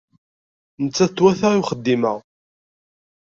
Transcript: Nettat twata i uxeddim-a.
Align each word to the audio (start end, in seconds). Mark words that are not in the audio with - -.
Nettat 0.83 1.11
twata 1.17 1.47
i 1.53 1.59
uxeddim-a. 1.61 2.13